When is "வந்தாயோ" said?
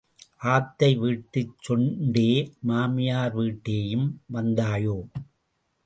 4.33-4.97